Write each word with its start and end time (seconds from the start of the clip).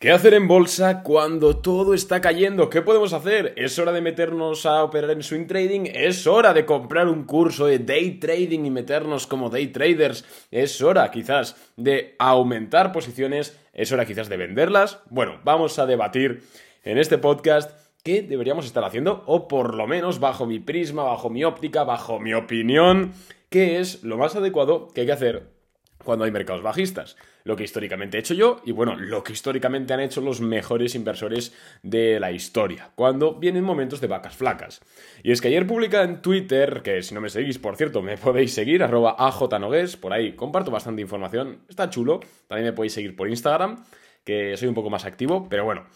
¿Qué 0.00 0.12
hacer 0.12 0.32
en 0.32 0.48
bolsa 0.48 1.02
cuando 1.02 1.58
todo 1.58 1.92
está 1.92 2.22
cayendo? 2.22 2.70
¿Qué 2.70 2.80
podemos 2.80 3.12
hacer? 3.12 3.52
¿Es 3.58 3.78
hora 3.78 3.92
de 3.92 4.00
meternos 4.00 4.64
a 4.64 4.82
operar 4.82 5.10
en 5.10 5.22
swing 5.22 5.46
trading? 5.46 5.82
¿Es 5.92 6.26
hora 6.26 6.54
de 6.54 6.64
comprar 6.64 7.06
un 7.06 7.24
curso 7.24 7.66
de 7.66 7.80
day 7.80 8.12
trading 8.12 8.64
y 8.64 8.70
meternos 8.70 9.26
como 9.26 9.50
day 9.50 9.66
traders? 9.66 10.24
¿Es 10.50 10.80
hora 10.80 11.10
quizás 11.10 11.54
de 11.76 12.14
aumentar 12.18 12.92
posiciones? 12.92 13.60
¿Es 13.74 13.92
hora 13.92 14.06
quizás 14.06 14.30
de 14.30 14.38
venderlas? 14.38 15.00
Bueno, 15.10 15.38
vamos 15.44 15.78
a 15.78 15.84
debatir 15.84 16.44
en 16.82 16.96
este 16.96 17.18
podcast 17.18 17.78
qué 18.02 18.22
deberíamos 18.22 18.64
estar 18.64 18.84
haciendo 18.84 19.22
o 19.26 19.48
por 19.48 19.74
lo 19.74 19.86
menos 19.86 20.18
bajo 20.18 20.46
mi 20.46 20.60
prisma, 20.60 21.02
bajo 21.02 21.28
mi 21.28 21.44
óptica, 21.44 21.84
bajo 21.84 22.18
mi 22.18 22.32
opinión, 22.32 23.12
qué 23.50 23.80
es 23.80 24.02
lo 24.02 24.16
más 24.16 24.34
adecuado 24.34 24.88
que 24.94 25.02
hay 25.02 25.08
que 25.08 25.12
hacer 25.12 25.59
cuando 26.04 26.24
hay 26.24 26.30
mercados 26.30 26.62
bajistas. 26.62 27.16
Lo 27.44 27.56
que 27.56 27.64
históricamente 27.64 28.16
he 28.16 28.20
hecho 28.20 28.34
yo 28.34 28.60
y 28.64 28.72
bueno, 28.72 28.96
lo 28.96 29.22
que 29.24 29.32
históricamente 29.32 29.94
han 29.94 30.00
hecho 30.00 30.20
los 30.20 30.40
mejores 30.40 30.94
inversores 30.94 31.54
de 31.82 32.20
la 32.20 32.32
historia, 32.32 32.90
cuando 32.94 33.34
vienen 33.34 33.64
momentos 33.64 34.00
de 34.00 34.06
vacas 34.06 34.36
flacas. 34.36 34.80
Y 35.22 35.32
es 35.32 35.40
que 35.40 35.48
ayer 35.48 35.66
publica 35.66 36.02
en 36.02 36.20
Twitter, 36.22 36.82
que 36.82 37.02
si 37.02 37.14
no 37.14 37.20
me 37.20 37.30
seguís, 37.30 37.58
por 37.58 37.76
cierto, 37.76 38.02
me 38.02 38.16
podéis 38.18 38.52
seguir, 38.52 38.82
arroba 38.82 39.16
ajnogues, 39.18 39.96
por 39.96 40.12
ahí 40.12 40.32
comparto 40.32 40.70
bastante 40.70 41.02
información, 41.02 41.60
está 41.68 41.88
chulo, 41.88 42.20
también 42.46 42.66
me 42.66 42.72
podéis 42.72 42.92
seguir 42.92 43.16
por 43.16 43.28
Instagram, 43.28 43.84
que 44.24 44.56
soy 44.56 44.68
un 44.68 44.74
poco 44.74 44.90
más 44.90 45.04
activo, 45.04 45.48
pero 45.48 45.64
bueno, 45.64 45.86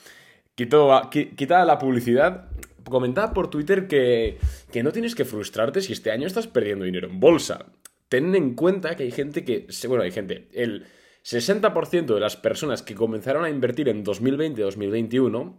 quito, 0.55 1.11
quita 1.11 1.65
la 1.65 1.79
publicidad, 1.79 2.49
comentaba 2.85 3.33
por 3.33 3.49
Twitter 3.51 3.87
que, 3.87 4.39
que 4.73 4.83
no 4.83 4.93
tienes 4.93 5.15
que 5.15 5.25
frustrarte 5.25 5.83
si 5.83 5.93
este 5.93 6.11
año 6.11 6.27
estás 6.27 6.47
perdiendo 6.47 6.85
dinero 6.85 7.09
en 7.09 7.21
bolsa 7.21 7.67
ten 8.09 8.35
en 8.35 8.55
cuenta 8.55 8.97
que 8.97 9.05
hay 9.05 9.11
gente 9.11 9.45
que, 9.45 9.67
bueno, 9.89 10.05
hay 10.05 10.11
gente, 10.11 10.49
el 10.53 10.87
60% 11.25 12.15
de 12.15 12.21
las 12.21 12.37
personas 12.37 12.83
que 12.83 12.95
comenzaron 12.95 13.45
a 13.45 13.51
invertir 13.51 13.89
en 13.89 14.05
2020-2021 14.05 15.55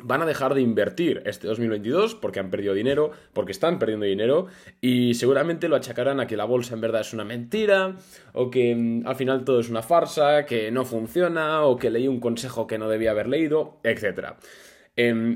van 0.00 0.22
a 0.22 0.26
dejar 0.26 0.54
de 0.54 0.60
invertir 0.60 1.22
este 1.26 1.48
2022 1.48 2.14
porque 2.14 2.40
han 2.40 2.50
perdido 2.50 2.74
dinero, 2.74 3.10
porque 3.32 3.52
están 3.52 3.78
perdiendo 3.78 4.06
dinero 4.06 4.46
y 4.80 5.14
seguramente 5.14 5.68
lo 5.68 5.76
achacarán 5.76 6.20
a 6.20 6.26
que 6.26 6.36
la 6.36 6.44
bolsa 6.44 6.74
en 6.74 6.80
verdad 6.80 7.00
es 7.00 7.12
una 7.12 7.24
mentira 7.24 7.96
o 8.32 8.50
que 8.50 8.74
mm, 8.74 9.06
al 9.06 9.16
final 9.16 9.44
todo 9.44 9.60
es 9.60 9.68
una 9.68 9.82
farsa, 9.82 10.46
que 10.46 10.70
no 10.70 10.84
funciona 10.84 11.62
o 11.64 11.76
que 11.76 11.90
leí 11.90 12.06
un 12.06 12.20
consejo 12.20 12.66
que 12.66 12.78
no 12.78 12.88
debía 12.88 13.10
haber 13.10 13.28
leído, 13.28 13.80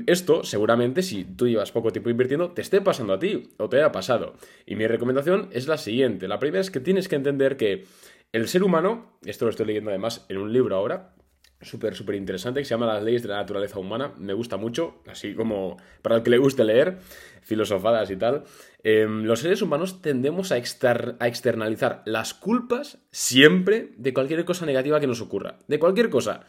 esto, 0.07 0.43
seguramente, 0.43 1.01
si 1.01 1.23
tú 1.23 1.47
llevas 1.47 1.71
poco 1.71 1.91
tiempo 1.91 2.09
invirtiendo, 2.09 2.51
te 2.51 2.61
esté 2.61 2.81
pasando 2.81 3.13
a 3.13 3.19
ti 3.19 3.51
o 3.57 3.69
te 3.69 3.77
haya 3.77 3.93
pasado. 3.93 4.35
Y 4.65 4.75
mi 4.75 4.87
recomendación 4.87 5.47
es 5.53 5.67
la 5.67 5.77
siguiente. 5.77 6.27
La 6.27 6.39
primera 6.39 6.59
es 6.59 6.69
que 6.69 6.81
tienes 6.81 7.07
que 7.07 7.15
entender 7.15 7.55
que 7.55 7.85
el 8.33 8.49
ser 8.49 8.63
humano, 8.63 9.17
esto 9.25 9.45
lo 9.45 9.51
estoy 9.51 9.67
leyendo 9.67 9.89
además 9.89 10.25
en 10.27 10.37
un 10.37 10.51
libro 10.51 10.75
ahora, 10.75 11.13
súper, 11.61 11.95
súper 11.95 12.15
interesante, 12.15 12.59
que 12.59 12.65
se 12.65 12.71
llama 12.71 12.87
Las 12.87 13.03
leyes 13.03 13.23
de 13.23 13.29
la 13.29 13.37
naturaleza 13.37 13.79
humana. 13.79 14.13
Me 14.17 14.33
gusta 14.33 14.57
mucho, 14.57 15.01
así 15.07 15.33
como 15.33 15.77
para 16.01 16.17
el 16.17 16.23
que 16.23 16.29
le 16.29 16.39
guste 16.39 16.65
leer, 16.65 16.97
filosofadas 17.41 18.11
y 18.11 18.17
tal. 18.17 18.43
Em, 18.83 19.23
los 19.23 19.39
seres 19.39 19.61
humanos 19.61 20.01
tendemos 20.01 20.51
a, 20.51 20.55
a 20.55 21.27
externalizar 21.27 22.01
las 22.05 22.33
culpas 22.33 22.97
siempre 23.11 23.93
de 23.95 24.13
cualquier 24.13 24.43
cosa 24.43 24.65
negativa 24.65 24.99
que 24.99 25.07
nos 25.07 25.21
ocurra. 25.21 25.59
De 25.67 25.79
cualquier 25.79 26.09
cosa. 26.09 26.41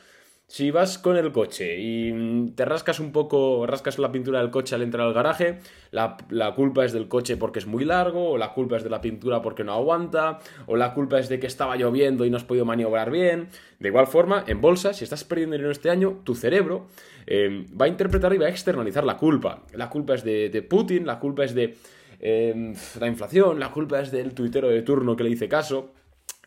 Si 0.46 0.70
vas 0.70 0.98
con 0.98 1.16
el 1.16 1.32
coche 1.32 1.76
y 1.80 2.50
te 2.50 2.66
rascas 2.66 3.00
un 3.00 3.12
poco, 3.12 3.66
rascas 3.66 3.98
la 3.98 4.12
pintura 4.12 4.40
del 4.40 4.50
coche 4.50 4.74
al 4.74 4.82
entrar 4.82 5.06
al 5.06 5.14
garaje, 5.14 5.58
la, 5.90 6.18
culpa 6.54 6.84
es 6.84 6.92
del 6.92 7.08
coche 7.08 7.38
porque 7.38 7.60
es 7.60 7.66
muy 7.66 7.86
largo, 7.86 8.32
o 8.32 8.38
la 8.38 8.52
culpa 8.52 8.76
es 8.76 8.84
de 8.84 8.90
la 8.90 9.00
pintura 9.00 9.40
porque 9.40 9.64
no 9.64 9.72
aguanta, 9.72 10.40
o 10.66 10.76
la 10.76 10.92
culpa 10.92 11.18
es 11.18 11.30
de 11.30 11.40
que 11.40 11.46
estaba 11.46 11.76
lloviendo 11.76 12.26
y 12.26 12.30
no 12.30 12.36
has 12.36 12.44
podido 12.44 12.66
maniobrar 12.66 13.10
bien. 13.10 13.48
De 13.80 13.88
igual 13.88 14.06
forma, 14.06 14.44
en 14.46 14.60
bolsa, 14.60 14.92
si 14.92 15.04
estás 15.04 15.24
perdiendo 15.24 15.54
dinero 15.56 15.72
este 15.72 15.88
año, 15.88 16.20
tu 16.24 16.34
cerebro 16.34 16.88
eh, 17.26 17.64
va 17.80 17.86
a 17.86 17.88
interpretar 17.88 18.34
y 18.34 18.38
va 18.38 18.46
a 18.46 18.50
externalizar 18.50 19.04
la 19.04 19.16
culpa. 19.16 19.62
La 19.72 19.88
culpa 19.88 20.14
es 20.14 20.24
de, 20.24 20.66
Putin, 20.68 21.06
la 21.06 21.18
culpa 21.18 21.44
es 21.44 21.54
de 21.54 21.74
eh, 22.20 22.74
la 23.00 23.06
inflación, 23.06 23.58
la 23.58 23.70
culpa 23.70 23.98
es 23.98 24.10
del 24.10 24.34
tuitero 24.34 24.68
de 24.68 24.82
turno 24.82 25.16
que 25.16 25.24
le 25.24 25.30
hice 25.30 25.48
caso. 25.48 25.94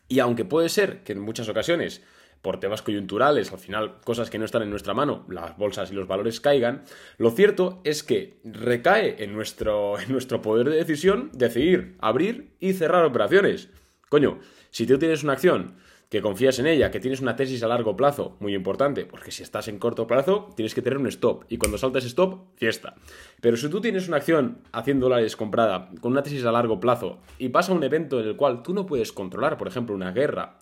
Y 0.07 0.19
aunque 0.19 0.45
puede 0.45 0.69
ser 0.69 0.99
que 1.03 1.13
en 1.13 1.19
muchas 1.19 1.49
ocasiones 1.49 2.03
por 2.41 2.59
temas 2.59 2.81
coyunturales, 2.81 3.51
al 3.51 3.59
final 3.59 3.99
cosas 4.03 4.29
que 4.29 4.39
no 4.39 4.45
están 4.45 4.61
en 4.61 4.69
nuestra 4.69 4.93
mano, 4.93 5.25
las 5.29 5.57
bolsas 5.57 5.91
y 5.91 5.95
los 5.95 6.07
valores 6.07 6.41
caigan, 6.41 6.83
lo 7.17 7.31
cierto 7.31 7.81
es 7.83 8.03
que 8.03 8.39
recae 8.43 9.23
en 9.23 9.33
nuestro, 9.33 9.99
en 9.99 10.11
nuestro 10.11 10.41
poder 10.41 10.69
de 10.69 10.77
decisión 10.77 11.31
decidir 11.33 11.95
abrir 11.99 12.55
y 12.59 12.73
cerrar 12.73 13.05
operaciones. 13.05 13.69
Coño, 14.09 14.39
si 14.69 14.85
tú 14.85 14.97
tienes 14.97 15.23
una 15.23 15.33
acción 15.33 15.75
que 16.09 16.21
confías 16.21 16.57
en 16.59 16.67
ella, 16.67 16.89
que 16.89 16.99
tienes 16.99 17.19
una 17.19 17.35
tesis 17.35 17.61
a 17.63 17.67
largo 17.67 17.97
plazo, 17.97 18.37
muy 18.39 18.55
importante, 18.55 19.05
porque 19.05 19.31
si 19.31 19.43
estás 19.43 19.67
en 19.67 19.77
corto 19.77 20.07
plazo 20.07 20.49
tienes 20.55 20.73
que 20.73 20.81
tener 20.81 20.97
un 20.97 21.07
stop 21.07 21.43
y 21.49 21.57
cuando 21.57 21.77
saltas 21.77 22.05
stop, 22.05 22.45
fiesta. 22.55 22.95
Pero 23.41 23.57
si 23.57 23.69
tú 23.69 23.81
tienes 23.81 24.07
una 24.07 24.17
acción 24.17 24.59
a 24.71 24.83
100 24.83 24.99
dólares 25.01 25.35
comprada 25.35 25.89
con 25.99 26.13
una 26.13 26.23
tesis 26.23 26.45
a 26.45 26.51
largo 26.51 26.79
plazo 26.79 27.19
y 27.37 27.49
pasa 27.49 27.73
un 27.73 27.83
evento 27.83 28.21
en 28.21 28.27
el 28.27 28.35
cual 28.37 28.63
tú 28.63 28.73
no 28.73 28.85
puedes 28.85 29.11
controlar, 29.11 29.57
por 29.57 29.67
ejemplo, 29.67 29.95
una 29.95 30.11
guerra, 30.11 30.59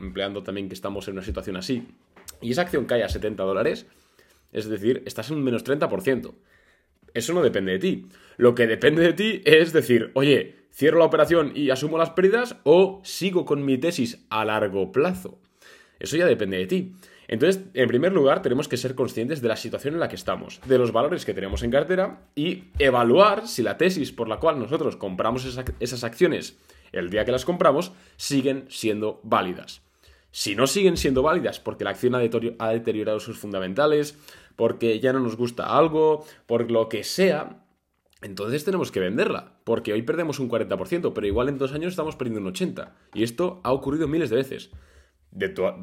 empleando 0.00 0.42
también 0.42 0.68
que 0.68 0.74
estamos 0.74 1.06
en 1.08 1.14
una 1.14 1.22
situación 1.22 1.56
así, 1.56 1.86
y 2.40 2.52
esa 2.52 2.62
acción 2.62 2.86
cae 2.86 3.02
a 3.02 3.08
70 3.08 3.42
dólares, 3.42 3.86
es 4.52 4.68
decir, 4.68 5.02
estás 5.04 5.30
en 5.30 5.36
un 5.36 5.44
menos 5.44 5.64
30%. 5.64 6.32
Eso 7.12 7.32
no 7.32 7.42
depende 7.42 7.72
de 7.72 7.78
ti. 7.78 8.06
Lo 8.36 8.54
que 8.54 8.66
depende 8.66 9.02
de 9.02 9.12
ti 9.12 9.42
es 9.44 9.72
decir, 9.72 10.10
oye, 10.14 10.65
¿Cierro 10.76 10.98
la 10.98 11.06
operación 11.06 11.52
y 11.54 11.70
asumo 11.70 11.96
las 11.96 12.10
pérdidas 12.10 12.56
o 12.64 13.00
sigo 13.02 13.46
con 13.46 13.64
mi 13.64 13.78
tesis 13.78 14.26
a 14.28 14.44
largo 14.44 14.92
plazo? 14.92 15.38
Eso 15.98 16.18
ya 16.18 16.26
depende 16.26 16.58
de 16.58 16.66
ti. 16.66 16.92
Entonces, 17.28 17.62
en 17.72 17.88
primer 17.88 18.12
lugar, 18.12 18.42
tenemos 18.42 18.68
que 18.68 18.76
ser 18.76 18.94
conscientes 18.94 19.40
de 19.40 19.48
la 19.48 19.56
situación 19.56 19.94
en 19.94 20.00
la 20.00 20.08
que 20.08 20.16
estamos, 20.16 20.60
de 20.66 20.76
los 20.76 20.92
valores 20.92 21.24
que 21.24 21.32
tenemos 21.32 21.62
en 21.62 21.70
cartera 21.70 22.28
y 22.34 22.64
evaluar 22.78 23.48
si 23.48 23.62
la 23.62 23.78
tesis 23.78 24.12
por 24.12 24.28
la 24.28 24.36
cual 24.36 24.58
nosotros 24.58 24.96
compramos 24.96 25.46
esas 25.80 26.04
acciones 26.04 26.58
el 26.92 27.08
día 27.08 27.24
que 27.24 27.32
las 27.32 27.46
compramos 27.46 27.92
siguen 28.18 28.66
siendo 28.68 29.20
válidas. 29.22 29.80
Si 30.30 30.56
no 30.56 30.66
siguen 30.66 30.98
siendo 30.98 31.22
válidas 31.22 31.58
porque 31.58 31.84
la 31.84 31.90
acción 31.90 32.14
ha 32.14 32.68
deteriorado 32.68 33.18
sus 33.18 33.38
fundamentales, 33.38 34.18
porque 34.56 35.00
ya 35.00 35.14
no 35.14 35.20
nos 35.20 35.38
gusta 35.38 35.78
algo, 35.78 36.26
por 36.44 36.70
lo 36.70 36.90
que 36.90 37.02
sea, 37.02 37.62
entonces 38.22 38.64
tenemos 38.64 38.90
que 38.90 39.00
venderla, 39.00 39.58
porque 39.64 39.92
hoy 39.92 40.02
perdemos 40.02 40.38
un 40.38 40.48
40%, 40.48 41.12
pero 41.12 41.26
igual 41.26 41.48
en 41.48 41.58
dos 41.58 41.72
años 41.72 41.92
estamos 41.92 42.16
perdiendo 42.16 42.40
un 42.40 42.54
80%. 42.54 42.90
Y 43.14 43.22
esto 43.22 43.60
ha 43.62 43.72
ocurrido 43.72 44.08
miles 44.08 44.30
de 44.30 44.36
veces. 44.36 44.70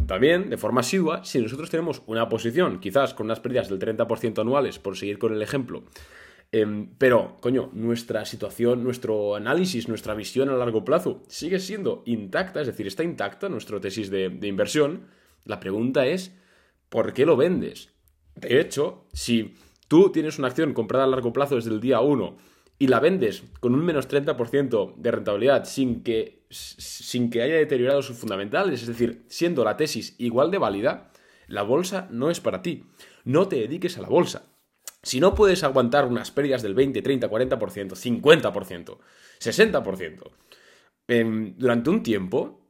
también, 0.08 0.50
de 0.50 0.58
forma 0.58 0.82
asidua, 0.82 1.24
si 1.24 1.40
nosotros 1.40 1.70
tenemos 1.70 2.02
una 2.08 2.28
posición, 2.28 2.80
quizás 2.80 3.14
con 3.14 3.28
unas 3.28 3.40
pérdidas 3.40 3.70
del 3.70 3.78
30% 3.78 4.42
anuales, 4.42 4.80
por 4.80 4.98
seguir 4.98 5.20
con 5.20 5.32
el 5.32 5.44
ejemplo, 5.44 5.84
em, 6.52 6.90
pero, 6.98 7.38
coño, 7.40 7.70
nuestra 7.74 8.26
situación, 8.26 8.84
nuestro 8.84 9.36
análisis, 9.36 9.88
nuestra 9.88 10.16
visión 10.16 10.50
a 10.50 10.54
largo 10.54 10.84
plazo 10.84 11.22
sigue 11.28 11.60
siendo 11.60 12.02
intacta, 12.06 12.62
es 12.62 12.68
decir, 12.68 12.88
está 12.88 13.04
intacta 13.04 13.48
nuestra 13.48 13.80
tesis 13.80 14.10
de, 14.10 14.30
de 14.30 14.48
inversión, 14.48 15.08
la 15.46 15.60
pregunta 15.60 16.08
es, 16.08 16.36
¿por 16.90 17.14
qué 17.14 17.26
lo 17.26 17.38
vendes? 17.38 17.94
De 18.36 18.60
hecho, 18.60 19.06
si 19.14 19.56
tú 19.94 20.12
tienes 20.12 20.40
una 20.40 20.48
acción 20.48 20.74
comprada 20.74 21.04
a 21.04 21.08
largo 21.08 21.32
plazo 21.32 21.54
desde 21.54 21.70
el 21.70 21.80
día 21.80 22.02
1 22.02 22.36
y 22.80 22.88
la 22.88 23.00
vendes 23.00 23.44
con 23.60 23.76
un 23.76 23.86
menos 23.86 24.10
30% 24.10 24.96
de 24.96 25.12
rentabilidad 25.12 25.66
sin 25.66 26.02
que, 26.02 26.48
sin 26.50 27.30
que 27.30 27.44
haya 27.44 27.58
deteriorado 27.58 28.02
sus 28.02 28.18
fundamentales, 28.18 28.82
es 28.82 28.88
decir, 28.88 29.24
siendo 29.28 29.64
la 29.64 29.78
tesis 29.78 30.16
igual 30.18 30.50
de 30.50 30.58
válida, 30.58 31.12
la 31.46 31.62
bolsa 31.62 32.08
no 32.10 32.32
es 32.32 32.40
para 32.40 32.64
ti. 32.64 32.86
No 33.24 33.48
te 33.48 33.58
dediques 33.58 34.00
a 34.00 34.02
la 34.02 34.10
bolsa. 34.10 34.48
Si 35.04 35.20
no 35.20 35.36
puedes 35.36 35.64
aguantar 35.64 36.08
unas 36.08 36.32
pérdidas 36.32 36.64
del 36.64 36.74
20, 36.74 37.04
30, 37.04 37.30
40%, 37.30 37.90
50%, 37.92 38.98
60%, 41.08 41.56
durante 41.56 41.90
un 41.92 42.02
tiempo, 42.02 42.66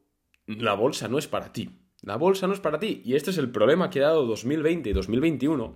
la 0.46 0.74
bolsa 0.74 1.08
no 1.08 1.18
es 1.18 1.28
para 1.30 1.54
ti. 1.54 1.83
La 2.04 2.18
bolsa 2.18 2.48
no 2.48 2.54
es 2.54 2.60
para 2.60 2.80
ti. 2.80 3.02
Y 3.06 3.16
este 3.16 3.32
es 3.32 3.38
el 3.38 3.50
problema 3.50 3.90
que 3.90 4.00
ha 4.00 4.08
dado 4.08 4.26
2020 4.26 4.90
y 4.90 4.94
2021 4.94 5.76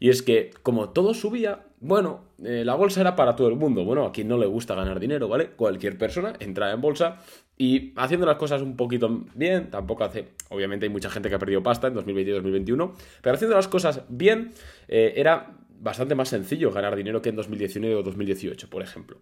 y 0.00 0.10
es 0.10 0.22
que, 0.22 0.50
como 0.62 0.90
todo 0.90 1.12
subía, 1.12 1.66
bueno, 1.80 2.24
eh, 2.44 2.62
la 2.64 2.74
bolsa 2.74 3.00
era 3.00 3.16
para 3.16 3.34
todo 3.34 3.48
el 3.48 3.56
mundo. 3.56 3.84
Bueno, 3.84 4.04
a 4.04 4.12
quien 4.12 4.28
no 4.28 4.38
le 4.38 4.46
gusta 4.46 4.74
ganar 4.74 5.00
dinero, 5.00 5.28
¿vale? 5.28 5.50
Cualquier 5.50 5.98
persona 5.98 6.34
entra 6.38 6.70
en 6.72 6.80
bolsa 6.80 7.18
y 7.56 7.92
haciendo 7.96 8.24
las 8.24 8.36
cosas 8.36 8.62
un 8.62 8.76
poquito 8.76 9.24
bien, 9.34 9.70
tampoco 9.70 10.04
hace. 10.04 10.28
Obviamente 10.50 10.86
hay 10.86 10.90
mucha 10.90 11.10
gente 11.10 11.28
que 11.28 11.34
ha 11.34 11.38
perdido 11.38 11.62
pasta 11.64 11.88
en 11.88 11.94
2020 11.94 12.30
y 12.30 12.34
2021, 12.34 12.94
pero 13.22 13.34
haciendo 13.34 13.56
las 13.56 13.66
cosas 13.66 14.02
bien, 14.08 14.52
eh, 14.86 15.14
era 15.16 15.56
bastante 15.80 16.14
más 16.14 16.28
sencillo 16.28 16.70
ganar 16.70 16.94
dinero 16.94 17.20
que 17.20 17.30
en 17.30 17.36
2019 17.36 17.96
o 17.96 18.02
2018, 18.04 18.70
por 18.70 18.82
ejemplo. 18.82 19.18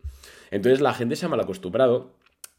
Entonces 0.50 0.82
la 0.82 0.92
gente 0.92 1.16
se 1.16 1.24
ha 1.24 1.28
mal 1.30 1.40
acostumbrado. 1.40 2.14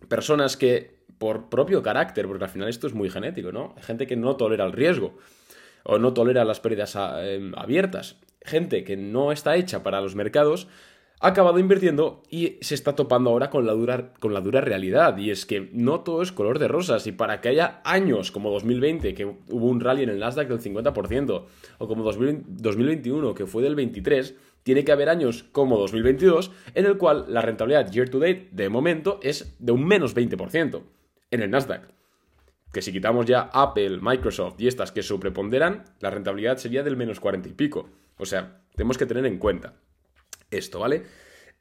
Personas 0.07 0.57
que, 0.57 0.96
por 1.18 1.50
propio 1.50 1.81
carácter, 1.81 2.28
porque 2.28 2.46
al 2.46 2.50
final 2.50 2.69
esto 2.69 2.88
es 2.88 2.94
muy 2.94 3.10
genético, 3.10 3.52
¿no? 3.52 3.75
Gente 3.81 4.08
que 4.08 4.16
no 4.16 4.36
tolera 4.36 4.66
el 4.66 4.74
riesgo 4.74 5.18
o 5.84 5.98
no 5.98 6.14
tolera 6.14 6.46
las 6.46 6.60
pérdidas 6.60 6.98
em, 7.22 7.54
abiertas. 7.56 8.18
Gente 8.42 8.84
que 8.84 8.98
no 8.98 9.31
está 9.31 9.56
hecha 9.56 9.84
para 9.84 10.02
los 10.02 10.16
mercados 10.16 10.68
ha 11.19 11.30
acabado 11.30 11.58
invirtiendo 11.58 12.22
y 12.30 12.58
se 12.62 12.75
está 12.75 12.96
topando 12.96 13.31
ahora 13.31 13.50
con 13.50 13.66
la, 13.66 13.74
dura, 13.74 14.14
con 14.19 14.34
la 14.34 14.42
dura 14.42 14.62
realidad. 14.62 15.18
Y 15.18 15.31
es 15.31 15.46
que 15.46 15.69
no 15.74 16.02
todo 16.02 16.22
es 16.22 16.31
color 16.31 16.60
de 16.60 16.68
rosas. 16.68 17.08
Y 17.08 17.12
para 17.14 17.42
que 17.42 17.50
haya 17.50 17.81
años 17.86 18.31
como 18.31 18.52
2020, 18.52 19.14
que 19.14 19.25
hubo 19.25 19.66
un 19.66 19.80
rally 19.80 20.04
en 20.04 20.10
el 20.10 20.19
Nasdaq 20.19 20.50
del 20.50 20.60
50%, 20.60 21.44
o 21.80 21.88
como 21.88 22.04
2021, 22.04 23.34
que 23.34 23.48
fue 23.48 23.64
del 23.64 23.75
23%, 23.75 24.36
tiene 24.64 24.84
que 24.84 24.92
haber 24.92 25.08
años 25.08 25.46
como 25.54 25.78
2022, 25.78 26.52
en 26.75 26.86
el 26.86 26.98
cual 26.98 27.25
la 27.30 27.42
rentabilidad 27.42 27.90
year 27.90 28.10
to 28.10 28.19
date, 28.19 28.50
de 28.52 28.68
momento, 28.68 29.22
es 29.24 29.56
de 29.60 29.72
un 29.72 29.88
menos 29.88 30.14
20% 30.14 30.81
en 31.31 31.41
el 31.41 31.51
Nasdaq. 31.51 31.89
Que 32.71 32.81
si 32.81 32.91
quitamos 32.91 33.25
ya 33.25 33.50
Apple, 33.53 34.00
Microsoft 34.01 34.59
y 34.59 34.68
estas 34.68 34.91
que 34.91 35.03
sobreponderan, 35.03 35.83
la 36.00 36.09
rentabilidad 36.09 36.57
sería 36.57 36.83
del 36.83 36.97
menos 36.97 37.19
40 37.19 37.50
y 37.50 37.53
pico. 37.53 37.89
O 38.18 38.25
sea, 38.25 38.62
tenemos 38.75 38.97
que 38.97 39.06
tener 39.06 39.25
en 39.25 39.38
cuenta 39.38 39.75
esto, 40.51 40.79
¿vale? 40.79 41.03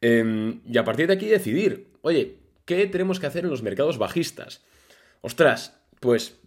Em, 0.00 0.60
y 0.66 0.78
a 0.78 0.84
partir 0.84 1.06
de 1.06 1.14
aquí 1.14 1.26
decidir, 1.26 1.88
oye, 2.02 2.38
¿qué 2.64 2.86
tenemos 2.86 3.20
que 3.20 3.26
hacer 3.26 3.44
en 3.44 3.50
los 3.50 3.62
mercados 3.62 3.98
bajistas? 3.98 4.64
Ostras, 5.20 5.80
pues 6.00 6.38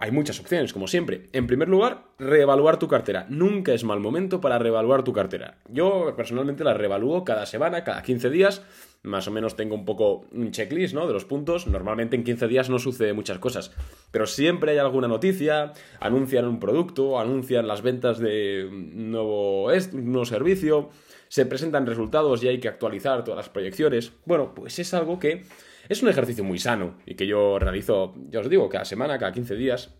hay 0.00 0.10
muchas 0.10 0.40
opciones, 0.40 0.72
como 0.72 0.86
siempre. 0.86 1.28
En 1.32 1.46
primer 1.46 1.68
lugar, 1.68 2.04
reevaluar 2.18 2.78
tu 2.78 2.88
cartera. 2.88 3.26
Nunca 3.28 3.72
es 3.72 3.84
mal 3.84 4.00
momento 4.00 4.40
para 4.40 4.58
reevaluar 4.58 5.04
tu 5.04 5.12
cartera. 5.12 5.58
Yo 5.68 6.14
personalmente 6.16 6.64
la 6.64 6.74
reevalúo 6.74 7.24
cada 7.24 7.46
semana, 7.46 7.84
cada 7.84 8.02
15 8.02 8.30
días. 8.30 8.62
Más 9.02 9.28
o 9.28 9.30
menos 9.30 9.54
tengo 9.54 9.74
un 9.74 9.84
poco 9.84 10.26
un 10.32 10.50
checklist, 10.50 10.94
¿no? 10.94 11.06
De 11.06 11.12
los 11.12 11.24
puntos. 11.24 11.66
Normalmente 11.66 12.16
en 12.16 12.24
15 12.24 12.48
días 12.48 12.70
no 12.70 12.78
sucede 12.78 13.12
muchas 13.12 13.38
cosas. 13.38 13.72
Pero 14.10 14.26
siempre 14.26 14.72
hay 14.72 14.78
alguna 14.78 15.08
noticia, 15.08 15.72
anuncian 16.00 16.46
un 16.46 16.58
producto, 16.58 17.20
anuncian 17.20 17.68
las 17.68 17.82
ventas 17.82 18.18
de 18.18 18.66
un 18.68 19.10
nuevo, 19.10 19.66
un 19.66 20.12
nuevo 20.12 20.24
servicio 20.24 20.90
se 21.28 21.46
presentan 21.46 21.86
resultados 21.86 22.42
y 22.42 22.48
hay 22.48 22.60
que 22.60 22.68
actualizar 22.68 23.24
todas 23.24 23.38
las 23.38 23.48
proyecciones. 23.48 24.12
Bueno, 24.24 24.54
pues 24.54 24.78
es 24.78 24.94
algo 24.94 25.18
que 25.18 25.44
es 25.88 26.02
un 26.02 26.08
ejercicio 26.08 26.44
muy 26.44 26.58
sano 26.58 26.98
y 27.06 27.14
que 27.14 27.26
yo 27.26 27.58
realizo, 27.58 28.14
ya 28.28 28.40
os 28.40 28.48
digo, 28.48 28.68
cada 28.68 28.84
semana, 28.84 29.18
cada 29.18 29.32
15 29.32 29.54
días. 29.56 29.94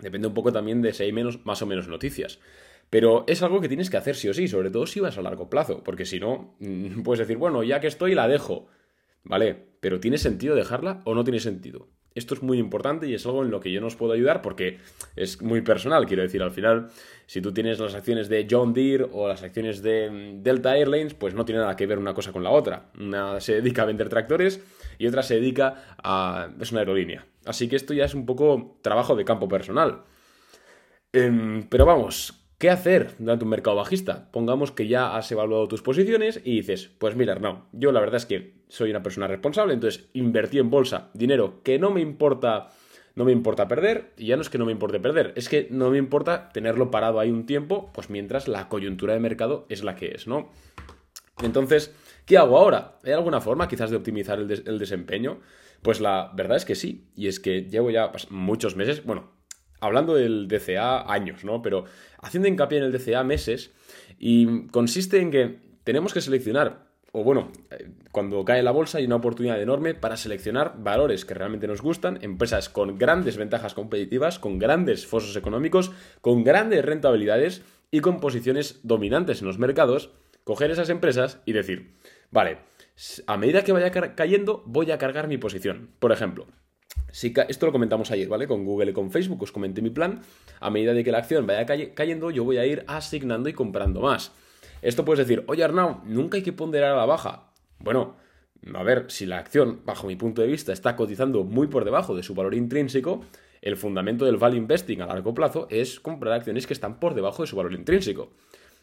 Depende 0.00 0.28
un 0.28 0.34
poco 0.34 0.52
también 0.52 0.82
de 0.82 0.92
si 0.92 1.04
hay 1.04 1.12
menos, 1.12 1.44
más 1.44 1.62
o 1.62 1.66
menos 1.66 1.88
noticias. 1.88 2.40
Pero 2.90 3.24
es 3.26 3.42
algo 3.42 3.60
que 3.60 3.68
tienes 3.68 3.90
que 3.90 3.96
hacer 3.96 4.16
sí 4.16 4.28
o 4.28 4.34
sí, 4.34 4.48
sobre 4.48 4.70
todo 4.70 4.86
si 4.86 5.00
vas 5.00 5.18
a 5.18 5.22
largo 5.22 5.48
plazo, 5.48 5.82
porque 5.82 6.04
si 6.04 6.20
no, 6.20 6.56
puedes 7.04 7.20
decir, 7.20 7.38
bueno, 7.38 7.62
ya 7.62 7.80
que 7.80 7.86
estoy, 7.86 8.14
la 8.14 8.28
dejo. 8.28 8.68
¿Vale? 9.24 9.56
Pero 9.80 10.00
¿tiene 10.00 10.18
sentido 10.18 10.54
dejarla 10.54 11.00
o 11.04 11.14
no 11.14 11.24
tiene 11.24 11.40
sentido? 11.40 11.88
Esto 12.14 12.34
es 12.34 12.42
muy 12.42 12.58
importante 12.58 13.08
y 13.08 13.14
es 13.14 13.26
algo 13.26 13.42
en 13.42 13.50
lo 13.50 13.58
que 13.58 13.72
yo 13.72 13.80
no 13.80 13.88
puedo 13.88 14.12
ayudar 14.12 14.40
porque 14.40 14.78
es 15.16 15.42
muy 15.42 15.62
personal. 15.62 16.06
Quiero 16.06 16.22
decir, 16.22 16.42
al 16.42 16.52
final, 16.52 16.90
si 17.26 17.40
tú 17.40 17.52
tienes 17.52 17.80
las 17.80 17.94
acciones 17.94 18.28
de 18.28 18.46
John 18.48 18.72
Deere 18.72 19.06
o 19.10 19.26
las 19.26 19.42
acciones 19.42 19.82
de 19.82 20.10
mm, 20.10 20.42
Delta 20.42 20.76
Airlines, 20.76 21.14
pues 21.14 21.34
no 21.34 21.44
tiene 21.44 21.62
nada 21.62 21.74
que 21.74 21.86
ver 21.86 21.98
una 21.98 22.14
cosa 22.14 22.30
con 22.30 22.44
la 22.44 22.50
otra. 22.50 22.90
Una 23.00 23.40
se 23.40 23.54
dedica 23.54 23.82
a 23.82 23.86
vender 23.86 24.08
tractores 24.08 24.60
y 24.98 25.06
otra 25.06 25.22
se 25.22 25.34
dedica 25.34 25.96
a... 26.02 26.48
es 26.60 26.72
una 26.72 26.80
aerolínea. 26.80 27.26
Así 27.44 27.68
que 27.68 27.76
esto 27.76 27.94
ya 27.94 28.04
es 28.04 28.14
un 28.14 28.26
poco 28.26 28.78
trabajo 28.82 29.16
de 29.16 29.24
campo 29.24 29.48
personal. 29.48 30.02
Em, 31.12 31.68
pero 31.68 31.86
vamos, 31.86 32.44
¿Qué 32.58 32.70
hacer 32.70 33.14
durante 33.18 33.44
un 33.44 33.50
mercado 33.50 33.76
bajista? 33.76 34.30
Pongamos 34.30 34.70
que 34.70 34.86
ya 34.86 35.16
has 35.16 35.30
evaluado 35.30 35.68
tus 35.68 35.82
posiciones 35.82 36.40
y 36.44 36.56
dices, 36.56 36.90
pues 36.98 37.16
mira, 37.16 37.34
no, 37.34 37.66
yo 37.72 37.90
la 37.90 38.00
verdad 38.00 38.16
es 38.16 38.26
que 38.26 38.54
soy 38.68 38.90
una 38.90 39.02
persona 39.02 39.26
responsable, 39.26 39.74
entonces 39.74 40.08
invertí 40.12 40.58
en 40.58 40.70
bolsa 40.70 41.10
dinero 41.14 41.62
que 41.62 41.78
no 41.78 41.90
me 41.90 42.00
importa, 42.00 42.70
no 43.16 43.24
me 43.24 43.32
importa 43.32 43.68
perder, 43.68 44.12
y 44.16 44.28
ya 44.28 44.36
no 44.36 44.42
es 44.42 44.48
que 44.48 44.58
no 44.58 44.64
me 44.66 44.72
importe 44.72 45.00
perder, 45.00 45.32
es 45.36 45.48
que 45.48 45.66
no 45.70 45.90
me 45.90 45.98
importa 45.98 46.48
tenerlo 46.54 46.90
parado 46.90 47.18
ahí 47.18 47.30
un 47.30 47.44
tiempo, 47.44 47.90
pues 47.92 48.08
mientras 48.08 48.46
la 48.46 48.68
coyuntura 48.68 49.14
de 49.14 49.20
mercado 49.20 49.66
es 49.68 49.82
la 49.82 49.96
que 49.96 50.12
es, 50.12 50.28
¿no? 50.28 50.48
Entonces, 51.42 51.92
¿qué 52.26 52.38
hago 52.38 52.58
ahora? 52.58 52.98
¿Hay 53.04 53.12
alguna 53.12 53.40
forma 53.40 53.68
quizás 53.68 53.90
de 53.90 53.96
optimizar 53.96 54.38
el, 54.38 54.78
desempeño? 54.78 55.40
Pues 55.82 56.00
la 56.00 56.32
verdad 56.34 56.56
es 56.56 56.64
que 56.64 56.74
sí, 56.74 57.08
y 57.14 57.28
es 57.28 57.40
que 57.40 57.62
llevo 57.62 57.90
ya 57.90 58.10
pues, 58.10 58.30
muchos 58.30 58.76
meses, 58.76 59.04
bueno, 59.04 59.32
hablando 59.80 60.14
del 60.14 60.48
DCA 60.48 61.12
años, 61.12 61.44
¿no? 61.44 61.62
Pero 61.62 61.84
haciendo 62.22 62.48
hincapié 62.48 62.78
en 62.78 62.84
el 62.84 62.92
DCA 62.92 63.22
meses 63.22 63.72
y 64.18 64.66
consiste 64.68 65.20
en 65.20 65.30
que 65.30 65.58
tenemos 65.84 66.14
que 66.14 66.20
seleccionar, 66.20 66.84
o 67.16 67.22
bueno, 67.22 67.52
eh, 67.70 67.90
cuando 68.10 68.44
cae 68.44 68.62
la 68.62 68.72
bolsa 68.72 68.98
hay 68.98 69.04
una 69.04 69.16
oportunidad 69.16 69.62
enorme 69.62 69.94
para 69.94 70.16
seleccionar 70.16 70.74
valores 70.78 71.24
que 71.24 71.34
realmente 71.34 71.68
nos 71.68 71.80
gustan, 71.80 72.18
empresas 72.22 72.68
con 72.68 72.98
grandes 72.98 73.36
ventajas 73.36 73.74
competitivas, 73.74 74.38
con 74.40 74.58
grandes 74.58 75.06
fosos 75.06 75.36
económicos, 75.36 75.92
con 76.20 76.42
grandes 76.42 76.84
rentabilidades 76.84 77.62
y 77.90 78.00
con 78.00 78.18
posiciones 78.18 78.80
dominantes 78.82 79.42
en 79.42 79.46
los 79.46 79.58
mercados, 79.58 80.10
coger 80.42 80.72
esas 80.72 80.90
empresas 80.90 81.40
y 81.44 81.52
decir, 81.52 81.94
vale, 82.30 82.58
a 83.26 83.36
medida 83.36 83.64
que 83.64 83.72
vaya 83.72 83.90
cayendo 84.14 84.62
voy 84.66 84.90
a 84.90 84.98
cargar 84.98 85.28
mi 85.28 85.38
posición. 85.38 85.90
Por 85.98 86.12
ejemplo, 86.12 86.46
esto 87.12 87.66
lo 87.66 87.72
comentamos 87.72 88.10
ayer, 88.10 88.28
¿vale? 88.28 88.46
Con 88.46 88.64
Google 88.64 88.90
y 88.90 88.94
con 88.94 89.10
Facebook 89.10 89.42
os 89.42 89.52
comenté 89.52 89.82
mi 89.82 89.90
plan. 89.90 90.20
A 90.60 90.70
medida 90.70 90.94
de 90.94 91.04
que 91.04 91.12
la 91.12 91.18
acción 91.18 91.46
vaya 91.46 91.66
cayendo, 91.66 92.30
yo 92.30 92.44
voy 92.44 92.58
a 92.58 92.66
ir 92.66 92.84
asignando 92.88 93.48
y 93.48 93.52
comprando 93.52 94.00
más. 94.00 94.32
Esto 94.82 95.04
puedes 95.04 95.26
decir, 95.26 95.44
oye 95.46 95.64
Arnau, 95.64 96.02
nunca 96.04 96.36
hay 96.36 96.42
que 96.42 96.52
ponderar 96.52 96.92
a 96.92 96.96
la 96.96 97.06
baja. 97.06 97.52
Bueno, 97.78 98.16
a 98.74 98.82
ver, 98.82 99.06
si 99.08 99.26
la 99.26 99.38
acción, 99.38 99.80
bajo 99.84 100.06
mi 100.06 100.16
punto 100.16 100.42
de 100.42 100.48
vista, 100.48 100.72
está 100.72 100.96
cotizando 100.96 101.44
muy 101.44 101.68
por 101.68 101.84
debajo 101.84 102.14
de 102.14 102.22
su 102.22 102.34
valor 102.34 102.54
intrínseco, 102.54 103.24
el 103.62 103.76
fundamento 103.76 104.26
del 104.26 104.36
value 104.36 104.58
investing 104.58 105.00
a 105.00 105.06
largo 105.06 105.32
plazo 105.34 105.68
es 105.70 106.00
comprar 106.00 106.34
acciones 106.34 106.66
que 106.66 106.74
están 106.74 107.00
por 107.00 107.14
debajo 107.14 107.42
de 107.42 107.46
su 107.46 107.56
valor 107.56 107.72
intrínseco. 107.72 108.32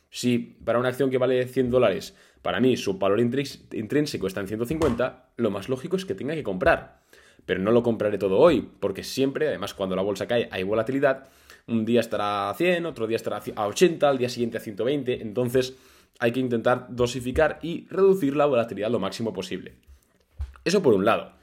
Si 0.09 0.39
para 0.39 0.79
una 0.79 0.89
acción 0.89 1.09
que 1.09 1.17
vale 1.17 1.47
100 1.47 1.69
dólares, 1.69 2.15
para 2.41 2.59
mí 2.59 2.77
su 2.77 2.97
valor 2.97 3.19
intrínseco 3.19 4.27
está 4.27 4.41
en 4.41 4.47
150, 4.47 5.29
lo 5.37 5.51
más 5.51 5.69
lógico 5.69 5.95
es 5.95 6.05
que 6.05 6.15
tenga 6.15 6.33
que 6.33 6.43
comprar 6.43 7.01
pero 7.45 7.59
no 7.59 7.71
lo 7.71 7.83
compraré 7.83 8.17
todo 8.17 8.37
hoy, 8.37 8.69
porque 8.79 9.03
siempre, 9.03 9.47
además 9.47 9.73
cuando 9.73 9.95
la 9.95 10.01
bolsa 10.01 10.27
cae 10.27 10.47
hay 10.51 10.63
volatilidad, 10.63 11.27
un 11.67 11.85
día 11.85 11.99
estará 11.99 12.49
a 12.49 12.53
100, 12.53 12.85
otro 12.85 13.07
día 13.07 13.15
estará 13.15 13.41
a 13.55 13.67
80, 13.67 14.09
al 14.09 14.17
día 14.17 14.29
siguiente 14.29 14.57
a 14.57 14.61
120, 14.61 15.21
entonces 15.21 15.75
hay 16.19 16.31
que 16.31 16.39
intentar 16.39 16.87
dosificar 16.89 17.59
y 17.61 17.87
reducir 17.89 18.35
la 18.35 18.45
volatilidad 18.45 18.91
lo 18.91 18.99
máximo 18.99 19.33
posible. 19.33 19.73
Eso 20.63 20.83
por 20.83 20.93
un 20.93 21.05
lado. 21.05 21.33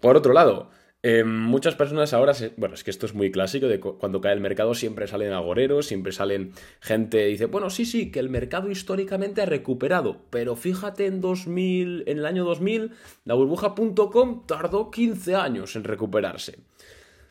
Por 0.00 0.16
otro 0.16 0.32
lado, 0.32 0.70
eh, 1.02 1.22
muchas 1.22 1.76
personas 1.76 2.12
ahora, 2.12 2.32
bueno, 2.56 2.74
es 2.74 2.82
que 2.82 2.90
esto 2.90 3.06
es 3.06 3.14
muy 3.14 3.30
clásico, 3.30 3.68
de 3.68 3.78
cuando 3.78 4.20
cae 4.20 4.32
el 4.32 4.40
mercado 4.40 4.74
siempre 4.74 5.06
salen 5.06 5.32
agoreros, 5.32 5.86
siempre 5.86 6.10
salen 6.10 6.52
gente 6.80 7.26
dice, 7.26 7.46
bueno, 7.46 7.70
sí, 7.70 7.84
sí, 7.84 8.10
que 8.10 8.18
el 8.18 8.30
mercado 8.30 8.68
históricamente 8.68 9.40
ha 9.40 9.46
recuperado, 9.46 10.22
pero 10.30 10.56
fíjate 10.56 11.06
en 11.06 11.20
2000, 11.20 12.02
en 12.06 12.18
el 12.18 12.26
año 12.26 12.44
2000, 12.44 12.90
la 13.24 13.34
burbuja.com 13.34 14.46
tardó 14.46 14.90
15 14.90 15.36
años 15.36 15.76
en 15.76 15.84
recuperarse. 15.84 16.58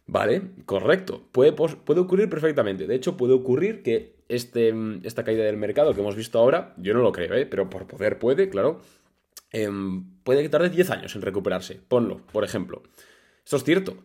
Vale, 0.06 0.44
correcto, 0.66 1.28
puede, 1.34 1.52
puede 1.52 2.00
ocurrir 2.00 2.30
perfectamente, 2.30 2.88
de 2.88 2.96
hecho 2.96 3.18
puede 3.18 3.34
ocurrir 3.34 3.84
que 3.84 4.16
este, 4.30 4.74
esta 5.04 5.26
caída 5.26 5.44
del 5.44 5.58
mercado 5.58 5.94
que 5.94 6.00
hemos 6.00 6.16
visto 6.16 6.40
ahora, 6.40 6.74
yo 6.78 6.94
no 6.94 7.02
lo 7.02 7.12
creo, 7.12 7.34
¿eh? 7.34 7.46
pero 7.46 7.70
por 7.70 7.86
poder 7.86 8.18
puede, 8.18 8.48
claro, 8.48 8.80
em, 9.52 10.06
puede 10.24 10.42
que 10.42 10.48
tarde 10.48 10.70
10 10.70 10.90
años 10.92 11.16
en 11.18 11.22
recuperarse, 11.22 11.82
ponlo, 11.86 12.26
por 12.32 12.46
ejemplo. 12.46 12.84
Esto 13.48 13.56
es 13.56 13.64
cierto. 13.64 13.96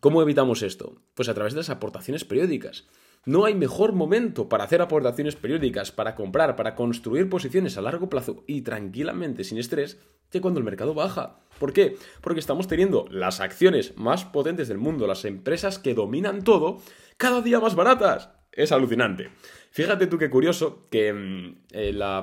¿Cómo 0.00 0.22
evitamos 0.22 0.62
esto? 0.62 1.02
Pues 1.12 1.28
a 1.28 1.34
través 1.34 1.52
de 1.52 1.58
las 1.58 1.68
aportaciones 1.68 2.24
periódicas. 2.24 2.86
No 3.26 3.44
hay 3.44 3.54
mejor 3.54 3.92
momento 3.92 4.48
para 4.48 4.64
hacer 4.64 4.80
aportaciones 4.80 5.36
periódicas, 5.36 5.92
para 5.92 6.14
comprar, 6.14 6.56
para 6.56 6.74
construir 6.74 7.28
posiciones 7.28 7.76
a 7.76 7.82
largo 7.82 8.08
plazo 8.08 8.42
y 8.46 8.62
tranquilamente, 8.62 9.44
sin 9.44 9.58
estrés, 9.58 10.00
que 10.30 10.40
cuando 10.40 10.60
el 10.60 10.64
mercado 10.64 10.94
baja. 10.94 11.40
¿Por 11.58 11.74
qué? 11.74 11.98
Porque 12.22 12.40
estamos 12.40 12.68
teniendo 12.68 13.04
las 13.10 13.40
acciones 13.40 13.98
más 13.98 14.24
potentes 14.24 14.68
del 14.68 14.78
mundo, 14.78 15.06
las 15.06 15.26
empresas 15.26 15.78
que 15.78 15.92
dominan 15.92 16.42
todo, 16.42 16.80
cada 17.18 17.42
día 17.42 17.60
más 17.60 17.74
baratas. 17.74 18.30
Es 18.50 18.72
alucinante. 18.72 19.30
Fíjate 19.72 20.06
tú 20.06 20.16
qué 20.16 20.30
curioso 20.30 20.88
que 20.90 21.12
mm, 21.12 21.56
eh, 21.72 21.92
la, 21.92 22.22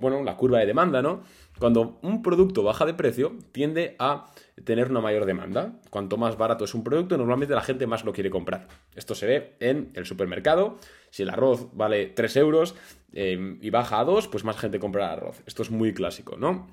bueno, 0.00 0.22
la 0.22 0.36
curva 0.36 0.60
de 0.60 0.66
demanda, 0.66 1.02
¿no? 1.02 1.24
Cuando 1.58 1.98
un 2.02 2.22
producto 2.22 2.62
baja 2.62 2.86
de 2.86 2.94
precio, 2.94 3.36
tiende 3.52 3.96
a 3.98 4.30
tener 4.64 4.90
una 4.90 5.00
mayor 5.00 5.24
demanda. 5.24 5.80
Cuanto 5.90 6.16
más 6.16 6.36
barato 6.36 6.64
es 6.64 6.74
un 6.74 6.84
producto, 6.84 7.16
normalmente 7.16 7.54
la 7.54 7.62
gente 7.62 7.86
más 7.86 8.04
lo 8.04 8.12
quiere 8.12 8.30
comprar. 8.30 8.68
Esto 8.94 9.14
se 9.14 9.26
ve 9.26 9.56
en 9.60 9.90
el 9.94 10.06
supermercado. 10.06 10.78
Si 11.10 11.22
el 11.22 11.30
arroz 11.30 11.68
vale 11.72 12.06
3 12.06 12.36
euros 12.36 12.74
em, 13.12 13.58
y 13.60 13.70
baja 13.70 14.00
a 14.00 14.04
2, 14.04 14.28
pues 14.28 14.44
más 14.44 14.56
gente 14.56 14.78
compra 14.78 15.12
arroz. 15.12 15.42
Esto 15.46 15.62
es 15.62 15.70
muy 15.70 15.92
clásico, 15.92 16.36
¿no? 16.36 16.68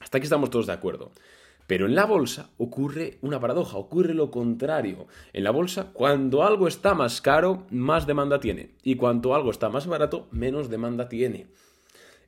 Hasta 0.00 0.18
aquí 0.18 0.24
estamos 0.24 0.50
todos 0.50 0.66
de 0.66 0.72
acuerdo. 0.72 1.10
Pero 1.66 1.84
en 1.84 1.94
la 1.94 2.06
bolsa 2.06 2.48
ocurre 2.56 3.18
una 3.20 3.40
paradoja, 3.40 3.76
ocurre 3.76 4.14
lo 4.14 4.30
contrario. 4.30 5.06
En 5.34 5.44
la 5.44 5.50
bolsa, 5.50 5.90
cuando 5.92 6.42
algo 6.42 6.66
está 6.66 6.94
más 6.94 7.20
caro, 7.20 7.66
más 7.70 8.06
demanda 8.06 8.40
tiene. 8.40 8.70
Y 8.82 8.94
cuando 8.94 9.34
algo 9.34 9.50
está 9.50 9.68
más 9.68 9.86
barato, 9.86 10.28
menos 10.30 10.70
demanda 10.70 11.10
tiene. 11.10 11.48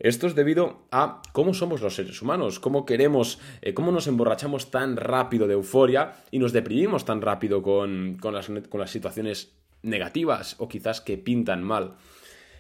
Esto 0.01 0.27
es 0.27 0.35
debido 0.35 0.87
a 0.91 1.21
cómo 1.33 1.53
somos 1.53 1.83
los 1.83 1.95
seres 1.95 2.23
humanos, 2.23 2.59
cómo 2.59 2.87
queremos, 2.87 3.39
eh, 3.61 3.75
cómo 3.75 3.93
nos 3.93 4.07
emborrachamos 4.07 4.71
tan 4.71 4.97
rápido 4.97 5.47
de 5.47 5.53
euforia 5.53 6.15
y 6.31 6.39
nos 6.39 6.55
deprimimos 6.55 7.05
tan 7.05 7.21
rápido 7.21 7.63
con, 7.63 8.19
las, 8.33 8.51
con 8.71 8.81
las 8.81 8.91
situaciones 8.91 9.53
negativas 9.83 10.57
o 10.59 10.69
quizás 10.69 11.03
que 11.03 11.19
pintan 11.19 11.63
mal. 11.63 11.97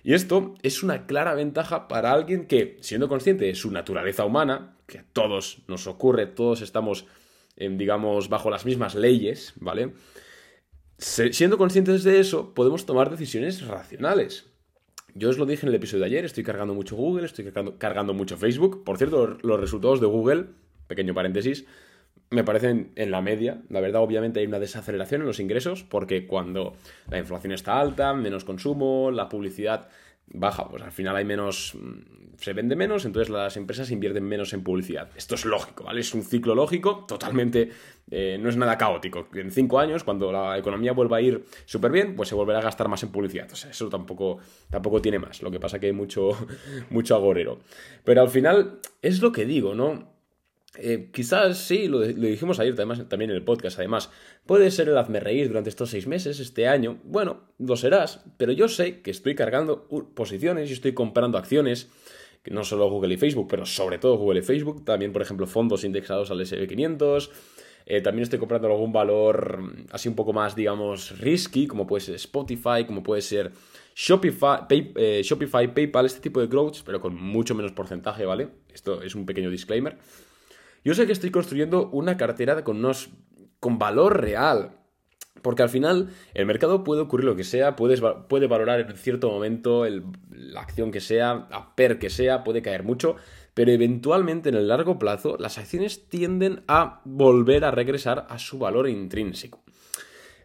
Y 0.02 0.12
esto 0.12 0.54
es 0.62 0.82
una 0.82 1.06
clara 1.06 1.34
ventaja 1.34 1.88
para 1.88 2.12
alguien 2.12 2.46
que, 2.46 2.76
siendo 2.82 3.08
consciente 3.08 3.46
de 3.46 3.54
su 3.54 3.70
naturaleza 3.70 4.26
humana, 4.26 4.76
que 4.86 4.98
a 4.98 5.04
todos 5.10 5.62
nos 5.66 5.86
ocurre, 5.86 6.26
todos 6.26 6.60
estamos, 6.60 7.06
digamos, 7.56 8.28
bajo 8.28 8.50
las 8.50 8.66
mismas 8.66 8.94
leyes, 8.94 9.54
¿vale? 9.56 9.94
siendo 10.98 11.56
conscientes 11.56 12.04
de 12.04 12.20
eso, 12.20 12.52
podemos 12.52 12.84
tomar 12.84 13.10
decisiones 13.10 13.66
racionales. 13.66 14.49
Yo 15.14 15.28
os 15.28 15.38
lo 15.38 15.46
dije 15.46 15.66
en 15.66 15.70
el 15.70 15.74
episodio 15.74 16.00
de 16.00 16.06
ayer, 16.06 16.24
estoy 16.24 16.44
cargando 16.44 16.74
mucho 16.74 16.96
Google, 16.96 17.26
estoy 17.26 17.44
cargando, 17.44 17.78
cargando 17.78 18.14
mucho 18.14 18.36
Facebook. 18.36 18.84
Por 18.84 18.98
cierto, 18.98 19.38
los 19.42 19.60
resultados 19.60 20.00
de 20.00 20.06
Google, 20.06 20.46
pequeño 20.86 21.14
paréntesis, 21.14 21.64
me 22.30 22.44
parecen 22.44 22.92
en 22.94 23.10
la 23.10 23.20
media. 23.20 23.60
La 23.68 23.80
verdad, 23.80 24.02
obviamente 24.02 24.40
hay 24.40 24.46
una 24.46 24.60
desaceleración 24.60 25.22
en 25.22 25.26
los 25.26 25.40
ingresos 25.40 25.82
porque 25.82 26.26
cuando 26.26 26.76
la 27.08 27.18
inflación 27.18 27.52
está 27.52 27.80
alta, 27.80 28.14
menos 28.14 28.44
consumo, 28.44 29.10
la 29.10 29.28
publicidad 29.28 29.88
baja, 30.32 30.68
pues 30.68 30.82
al 30.82 30.92
final 30.92 31.16
hay 31.16 31.24
menos, 31.24 31.74
mm, 31.74 32.36
se 32.38 32.52
vende 32.52 32.76
menos, 32.76 33.04
entonces 33.04 33.30
las 33.30 33.56
empresas 33.56 33.90
invierten 33.90 34.22
menos 34.22 34.52
en 34.52 34.62
publicidad. 34.62 35.10
Esto 35.16 35.34
es 35.34 35.44
lógico, 35.44 35.84
¿vale? 35.84 36.00
Es 36.00 36.14
un 36.14 36.22
ciclo 36.22 36.54
lógico, 36.54 37.04
totalmente, 37.06 37.70
eh, 38.10 38.38
no 38.40 38.48
es 38.48 38.56
nada 38.56 38.78
caótico. 38.78 39.26
En 39.34 39.50
cinco 39.50 39.80
años, 39.80 40.04
cuando 40.04 40.30
la 40.30 40.56
economía 40.56 40.92
vuelva 40.92 41.16
a 41.16 41.20
ir 41.20 41.44
súper 41.64 41.90
bien, 41.90 42.14
pues 42.14 42.28
se 42.28 42.36
volverá 42.36 42.60
a 42.60 42.62
gastar 42.62 42.86
más 42.88 43.02
en 43.02 43.10
publicidad. 43.10 43.48
Eso 43.52 43.88
tampoco, 43.88 44.38
tampoco 44.70 45.02
tiene 45.02 45.18
más. 45.18 45.42
Lo 45.42 45.50
que 45.50 45.58
pasa 45.58 45.80
que 45.80 45.86
hay 45.86 45.92
mucho, 45.92 46.30
mucho 46.90 47.16
agorero. 47.16 47.58
Pero 48.04 48.22
al 48.22 48.28
final, 48.28 48.78
es 49.02 49.20
lo 49.20 49.32
que 49.32 49.44
digo, 49.44 49.74
¿no? 49.74 50.19
Eh, 50.76 51.10
quizás 51.12 51.58
sí, 51.58 51.88
lo, 51.88 52.00
dijimos 52.00 52.60
ayer 52.60 52.76
también 52.76 53.30
en 53.30 53.36
el 53.36 53.42
podcast, 53.42 53.78
además, 53.78 54.10
puede 54.46 54.70
ser 54.70 54.88
el 54.88 54.96
hazme 54.96 55.18
reír 55.18 55.48
durante 55.48 55.68
estos 55.68 55.90
seis 55.90 56.06
meses, 56.06 56.38
este 56.38 56.68
año, 56.68 57.00
bueno, 57.04 57.40
lo 57.58 57.76
serás, 57.76 58.24
pero 58.36 58.52
yo 58.52 58.68
sé 58.68 59.00
que 59.00 59.10
estoy 59.10 59.34
cargando 59.34 59.88
posiciones 60.14 60.70
y 60.70 60.74
estoy 60.74 60.94
comprando 60.94 61.38
acciones, 61.38 61.90
no 62.48 62.62
solo 62.62 62.88
Google 62.88 63.14
y 63.14 63.16
Facebook, 63.16 63.48
pero 63.50 63.66
sobre 63.66 63.98
todo 63.98 64.16
Google 64.16 64.40
y 64.40 64.42
Facebook, 64.42 64.84
también 64.84 65.12
por 65.12 65.22
ejemplo 65.22 65.46
fondos 65.46 65.82
indexados 65.82 66.30
al 66.30 66.40
SP500, 66.40 67.30
eh, 67.86 68.00
también 68.00 68.22
estoy 68.22 68.38
comprando 68.38 68.68
algún 68.68 68.92
valor 68.92 69.60
mm, 69.60 69.86
así 69.90 70.08
un 70.08 70.14
poco 70.14 70.32
más, 70.32 70.54
digamos, 70.54 71.18
risky, 71.18 71.66
como 71.66 71.86
puede 71.86 72.02
ser 72.02 72.14
Spotify, 72.14 72.84
como 72.86 73.02
puede 73.02 73.22
ser 73.22 73.50
Shopify, 73.96 74.60
eh, 74.70 75.22
Shopify 75.24 75.74
PayPal, 75.74 76.06
este 76.06 76.20
tipo 76.20 76.40
de 76.40 76.46
growths, 76.46 76.82
pero 76.84 77.00
con 77.00 77.16
mucho 77.16 77.56
menos 77.56 77.72
porcentaje, 77.72 78.24
¿vale? 78.24 78.48
Esto 78.72 79.02
es 79.02 79.16
un 79.16 79.26
pequeño 79.26 79.50
disclaimer. 79.50 79.98
Yo 80.84 80.94
sé 80.94 81.06
que 81.06 81.12
estoy 81.12 81.30
construyendo 81.30 81.88
una 81.90 82.16
cartera 82.16 82.64
con, 82.64 82.78
unos, 82.78 83.10
con 83.58 83.78
valor 83.78 84.20
real. 84.20 84.76
Porque 85.42 85.62
al 85.62 85.68
final 85.70 86.10
el 86.34 86.46
mercado 86.46 86.84
puede 86.84 87.00
ocurrir 87.00 87.24
lo 87.24 87.36
que 87.36 87.44
sea, 87.44 87.74
puede 87.74 88.46
valorar 88.46 88.80
en 88.80 88.96
cierto 88.96 89.30
momento 89.30 89.86
la 90.30 90.60
acción 90.60 90.90
que 90.90 91.00
sea, 91.00 91.48
a 91.50 91.74
per 91.74 91.98
que 91.98 92.10
sea, 92.10 92.44
puede 92.44 92.60
caer 92.60 92.82
mucho, 92.82 93.16
pero 93.54 93.72
eventualmente 93.72 94.50
en 94.50 94.54
el 94.56 94.68
largo 94.68 94.98
plazo 94.98 95.36
las 95.38 95.56
acciones 95.56 96.08
tienden 96.08 96.62
a 96.68 97.00
volver 97.04 97.64
a 97.64 97.70
regresar 97.70 98.26
a 98.28 98.38
su 98.38 98.58
valor 98.58 98.88
intrínseco. 98.88 99.62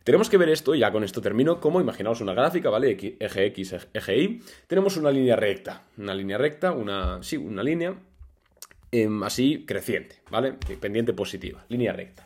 Tenemos 0.05 0.29
que 0.29 0.37
ver 0.37 0.49
esto, 0.49 0.75
y 0.75 0.79
ya 0.79 0.91
con 0.91 1.03
esto 1.03 1.19
termino, 1.19 1.59
como 1.59 1.81
imaginaos 1.81 2.21
una 2.21 2.33
gráfica, 2.33 2.69
¿vale? 2.69 2.91
Eje 3.19 3.45
X, 3.47 3.75
eje 3.91 4.17
Y. 4.17 4.43
Tenemos 4.67 4.97
una 4.97 5.11
línea 5.11 5.35
recta, 5.35 5.83
una 5.97 6.13
línea 6.13 6.37
recta, 6.37 6.71
una, 6.71 7.23
sí, 7.23 7.37
una 7.37 7.63
línea 7.63 7.95
Em, 8.95 9.23
así 9.23 9.65
creciente, 9.67 10.21
¿vale? 10.31 10.53
Pendiente 10.79 11.11
positiva, 11.11 11.65
línea 11.67 11.91
recta. 11.91 12.25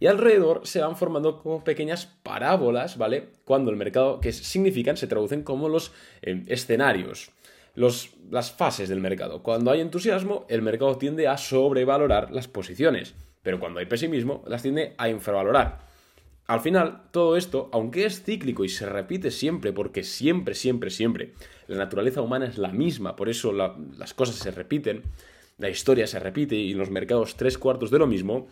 Y 0.00 0.06
alrededor 0.06 0.62
se 0.64 0.80
van 0.80 0.96
formando 0.96 1.42
como 1.42 1.62
pequeñas 1.64 2.06
parábolas, 2.22 2.96
¿vale? 2.96 3.28
Cuando 3.44 3.70
el 3.70 3.76
mercado, 3.76 4.18
que 4.18 4.32
significan, 4.32 4.96
se 4.96 5.06
traducen 5.06 5.42
como 5.42 5.68
los 5.68 5.92
em, 6.22 6.44
escenarios, 6.46 7.30
los, 7.74 8.08
las 8.30 8.52
fases 8.52 8.88
del 8.88 9.00
mercado. 9.00 9.42
Cuando 9.42 9.70
hay 9.70 9.82
entusiasmo, 9.82 10.46
el 10.48 10.62
mercado 10.62 10.96
tiende 10.96 11.28
a 11.28 11.36
sobrevalorar 11.36 12.30
las 12.30 12.48
posiciones, 12.48 13.14
pero 13.42 13.60
cuando 13.60 13.78
hay 13.78 13.84
pesimismo, 13.84 14.42
las 14.46 14.62
tiende 14.62 14.94
a 14.96 15.10
infravalorar. 15.10 15.80
Al 16.46 16.60
final, 16.60 17.02
todo 17.10 17.36
esto, 17.36 17.68
aunque 17.70 18.06
es 18.06 18.22
cíclico 18.22 18.64
y 18.64 18.70
se 18.70 18.86
repite 18.86 19.30
siempre, 19.30 19.74
porque 19.74 20.04
siempre, 20.04 20.54
siempre, 20.54 20.88
siempre, 20.88 21.34
la 21.66 21.76
naturaleza 21.76 22.22
humana 22.22 22.46
es 22.46 22.56
la 22.56 22.72
misma, 22.72 23.14
por 23.14 23.28
eso 23.28 23.52
las 23.52 24.14
cosas 24.14 24.36
se 24.36 24.50
repiten, 24.52 25.02
la 25.62 25.70
historia 25.70 26.08
se 26.08 26.18
repite 26.18 26.56
y 26.56 26.72
en 26.72 26.78
los 26.78 26.90
mercados 26.90 27.36
tres 27.36 27.56
cuartos 27.56 27.92
de 27.92 27.98
lo 28.00 28.08
mismo, 28.08 28.48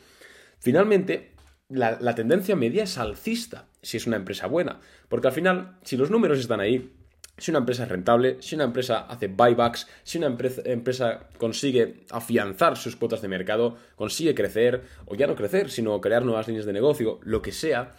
finalmente 0.61 1.33
la, 1.69 2.15
tendencia 2.15 2.55
media 2.55 2.85
es 2.85 2.99
alcista, 2.99 3.67
si 3.83 3.97
es 3.97 4.07
una 4.07 4.17
empresa 4.17 4.47
buena. 4.47 4.81
Porque 5.09 5.27
al 5.27 5.33
final, 5.33 5.77
si 5.83 5.97
los 5.97 6.11
números 6.11 6.39
están 6.39 6.61
ahí, 6.61 6.95
si 7.37 7.51
una 7.51 7.59
empresa 7.59 7.83
es 7.83 7.89
rentable, 7.89 8.37
si 8.41 8.55
una 8.55 8.65
empresa 8.65 9.07
hace 9.09 9.27
buybacks, 9.27 9.89
si 10.05 10.19
una 10.19 10.29
empresa, 10.29 10.63
empresa, 10.65 11.29
consigue 11.37 12.05
afianzar 12.11 12.77
sus 12.77 12.95
cuotas 12.95 13.23
de 13.23 13.29
mercado, 13.29 13.77
consigue 13.97 14.35
crecer, 14.35 14.85
o 15.07 15.17
ya 15.17 15.27
no 15.27 15.35
crecer, 15.35 15.69
sino 15.69 16.01
crear 16.01 16.25
nuevas 16.25 16.47
líneas 16.47 16.67
de 16.67 16.73
negocio, 16.73 17.19
lo 17.25 17.43
que 17.43 17.51
sea, 17.51 17.97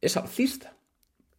es 0.00 0.16
alcista. 0.16 0.76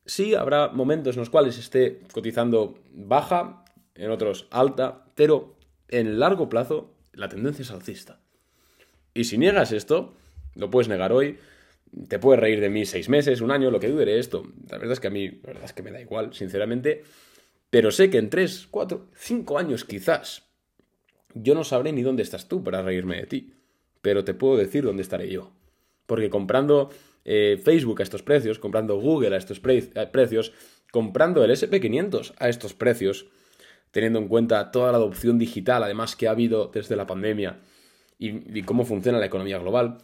Sí, 0.05 0.33
habrá 0.33 0.69
momentos 0.69 1.15
en 1.15 1.21
los 1.21 1.29
cuales 1.29 1.57
esté 1.57 2.03
cotizando 2.13 2.79
baja, 2.93 3.65
en 3.95 4.11
otros 4.11 4.47
alta, 4.51 5.05
pero 5.15 5.54
en 5.89 6.19
largo 6.19 6.49
plazo 6.49 6.95
la 7.13 7.29
tendencia 7.29 7.63
es 7.63 7.71
alcista. 7.71 8.19
Y 9.13 9.25
si 9.25 9.37
niegas 9.37 9.71
esto, 9.71 10.15
lo 10.55 10.69
puedes 10.69 10.89
negar 10.89 11.11
hoy, 11.13 11.37
te 12.07 12.19
puedes 12.19 12.39
reír 12.39 12.59
de 12.59 12.69
mí 12.69 12.85
seis 12.85 13.09
meses, 13.09 13.41
un 13.41 13.51
año, 13.51 13.71
lo 13.71 13.79
que 13.79 13.87
dure 13.87 14.19
esto. 14.19 14.43
La 14.69 14.77
verdad 14.77 14.93
es 14.93 14.99
que 14.99 15.07
a 15.07 15.11
mí, 15.11 15.29
la 15.29 15.47
verdad 15.47 15.63
es 15.65 15.73
que 15.73 15.83
me 15.83 15.91
da 15.91 16.01
igual, 16.01 16.33
sinceramente. 16.33 17.03
Pero 17.69 17.91
sé 17.91 18.09
que 18.09 18.17
en 18.17 18.29
tres, 18.29 18.67
cuatro, 18.69 19.07
cinco 19.15 19.57
años 19.57 19.85
quizás, 19.85 20.43
yo 21.33 21.55
no 21.55 21.63
sabré 21.63 21.91
ni 21.91 22.01
dónde 22.01 22.23
estás 22.23 22.47
tú 22.47 22.63
para 22.63 22.81
reírme 22.81 23.17
de 23.17 23.25
ti. 23.25 23.53
Pero 24.01 24.23
te 24.23 24.33
puedo 24.33 24.57
decir 24.57 24.83
dónde 24.83 25.01
estaré 25.01 25.29
yo. 25.29 25.53
Porque 26.05 26.29
comprando 26.29 26.89
eh, 27.23 27.59
Facebook 27.63 28.01
a 28.01 28.03
estos 28.03 28.23
precios, 28.23 28.59
comprando 28.59 28.99
Google 28.99 29.33
a 29.35 29.37
estos 29.37 29.59
precios, 29.59 30.53
comprando 30.91 31.43
el 31.43 31.51
SP500 31.51 32.33
a 32.37 32.49
estos 32.49 32.73
precios, 32.73 33.27
teniendo 33.95 34.19
en 34.19 34.27
cuenta 34.27 34.71
toda 34.71 34.91
la 34.91 34.97
adopción 34.97 35.39
digital, 35.39 35.81
además 35.81 36.17
que 36.17 36.27
ha 36.27 36.31
habido 36.31 36.67
desde 36.67 36.97
la 36.97 37.07
pandemia 37.07 37.61
y, 38.19 38.61
cómo 38.63 38.83
funciona 38.83 39.19
la 39.19 39.27
economía 39.27 39.57
global. 39.57 39.99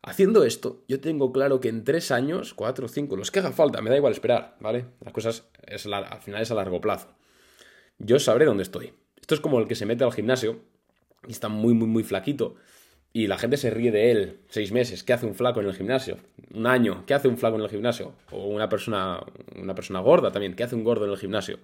Haciendo 0.00 0.44
esto, 0.44 0.84
yo 0.86 1.00
tengo 1.00 1.32
claro 1.32 1.58
que 1.58 1.68
en 1.68 1.82
tres 1.82 2.12
años, 2.12 2.54
cuatro, 2.54 2.86
cinco, 2.86 3.16
los 3.16 3.32
que 3.32 3.40
haga 3.40 3.50
falta, 3.50 3.82
me 3.82 3.90
da 3.90 3.96
igual 3.96 4.12
esperar, 4.12 4.56
¿vale? 4.60 4.84
Las 5.00 5.12
cosas 5.12 5.48
es 5.66 5.86
al 5.86 6.20
final 6.20 6.40
es 6.40 6.52
a 6.52 6.54
largo 6.54 6.80
plazo. 6.80 7.08
Yo 7.98 8.20
sabré 8.20 8.44
dónde 8.44 8.62
estoy. 8.62 8.92
Esto 9.20 9.34
es 9.34 9.40
como 9.40 9.58
el 9.58 9.66
que 9.66 9.74
se 9.74 9.86
mete 9.86 10.04
al 10.04 10.12
gimnasio 10.12 10.60
y 11.26 11.32
está 11.32 11.48
muy, 11.48 11.74
muy, 11.74 11.88
muy 11.88 12.04
flaquito. 12.04 12.54
Y 13.12 13.26
la 13.26 13.38
gente 13.38 13.56
se 13.56 13.70
ríe 13.70 13.90
de 13.90 14.12
él 14.12 14.38
seis 14.50 14.70
meses. 14.70 15.02
¿Qué 15.02 15.14
hace 15.14 15.26
un 15.26 15.34
flaco 15.34 15.58
en 15.58 15.66
el 15.66 15.74
gimnasio? 15.74 16.16
Un 16.54 16.68
año. 16.68 17.02
¿Qué 17.06 17.14
hace 17.14 17.26
un 17.26 17.38
flaco 17.38 17.56
en 17.56 17.62
el 17.62 17.70
gimnasio? 17.70 18.12
O 18.30 18.46
una 18.46 18.68
persona, 18.68 19.18
una 19.56 19.74
persona 19.74 19.98
gorda 19.98 20.30
también. 20.30 20.54
¿Qué 20.54 20.62
hace 20.62 20.76
un 20.76 20.84
gordo 20.84 21.06
en 21.06 21.10
el 21.10 21.18
gimnasio? 21.18 21.58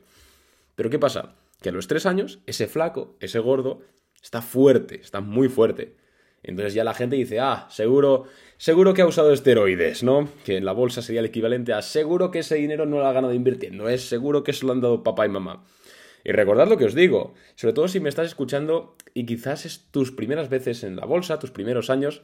Pero 0.75 0.91
¿qué 0.91 0.99
pasa? 0.99 1.37
Que 1.61 1.71
a 1.71 1.73
los 1.73 1.89
tres 1.89 2.07
años 2.07 2.41
ese 2.47 2.67
flaco, 2.67 3.17
ese 3.21 3.39
gordo, 3.39 3.81
está 4.23 4.43
fuerte, 4.43 5.01
está 5.01 5.21
muy 5.21 5.49
fuerte. 5.49 5.97
Entonces 6.43 6.75
ya 6.75 6.85
la 6.85 6.95
gente 6.95 7.17
dice, 7.17 7.41
ah, 7.41 7.67
seguro, 7.71 8.25
seguro 8.57 8.95
que 8.95 9.03
ha 9.03 9.07
usado 9.07 9.33
esteroides, 9.33 10.03
¿no? 10.03 10.29
Que 10.45 10.57
en 10.57 10.65
la 10.65 10.73
bolsa 10.73 11.03
sería 11.03 11.21
el 11.21 11.27
equivalente 11.27 11.73
a 11.73 11.83
seguro 11.83 12.31
que 12.31 12.41
ese 12.41 12.55
dinero 12.55 12.87
no 12.87 12.99
lo 12.99 13.07
ha 13.07 13.13
ganado 13.13 13.35
invirtiendo, 13.35 13.89
es 13.89 14.09
seguro 14.09 14.45
que 14.45 14.53
se 14.53 14.65
lo 14.65 14.73
han 14.73 14.81
dado 14.81 15.03
papá 15.03 15.27
y 15.27 15.31
mamá. 15.31 15.65
Y 16.25 16.33
recordad 16.33 16.69
lo 16.69 16.77
que 16.77 16.85
os 16.85 16.95
digo, 16.95 17.35
sobre 17.55 17.75
todo 17.75 17.89
si 17.89 18.01
me 18.01 18.09
estás 18.09 18.27
escuchando 18.29 18.97
y 19.15 19.27
quizás 19.27 19.67
es 19.67 19.91
tus 19.91 20.13
primeras 20.13 20.49
veces 20.49 20.85
en 20.85 20.97
la 20.97 21.07
bolsa, 21.07 21.39
tus 21.39 21.51
primeros 21.51 21.91
años, 21.91 22.23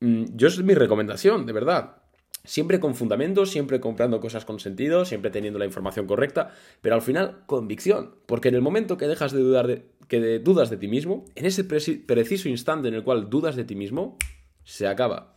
mm, 0.00 0.24
yo 0.34 0.48
es 0.48 0.62
mi 0.62 0.74
recomendación, 0.74 1.44
de 1.44 1.52
verdad 1.52 2.05
siempre 2.46 2.80
con 2.80 2.94
fundamento, 2.94 3.44
siempre 3.44 3.80
comprando 3.80 4.20
cosas 4.20 4.44
con 4.46 4.58
sentido, 4.58 5.04
siempre 5.04 5.30
teniendo 5.30 5.58
la 5.58 5.66
información 5.66 6.06
correcta, 6.06 6.54
pero 6.80 6.94
al 6.94 7.02
final 7.02 7.42
convicción, 7.46 8.14
porque 8.24 8.48
en 8.48 8.54
el 8.54 8.62
momento 8.62 8.96
que 8.96 9.06
dejas 9.06 9.32
de 9.32 9.40
dudar 9.40 9.66
de, 9.66 9.82
que 10.08 10.38
dudas 10.38 10.70
de 10.70 10.78
ti 10.78 10.88
mismo, 10.88 11.26
en 11.34 11.44
ese 11.44 11.64
preciso 11.64 12.48
instante 12.48 12.88
en 12.88 12.94
el 12.94 13.04
cual 13.04 13.28
dudas 13.28 13.56
de 13.56 13.64
ti 13.64 13.74
mismo, 13.74 14.16
se 14.64 14.86
acaba. 14.86 15.34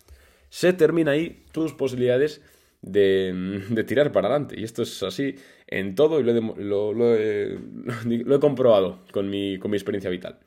Se 0.49 0.73
termina 0.73 1.11
ahí 1.11 1.43
tus 1.51 1.73
posibilidades 1.73 2.41
de, 2.81 3.83
tirar 3.85 4.11
para 4.11 4.27
adelante. 4.29 4.59
Y 4.59 4.63
esto 4.63 4.83
es 4.83 5.03
así 5.03 5.35
en 5.67 5.95
todo 5.95 6.19
y 6.19 6.23
lo 6.23 7.15
he, 7.15 8.39
comprobado 8.39 9.03
con 9.11 9.29
mi 9.29 9.55
experiencia 9.55 10.09
vital. 10.09 10.39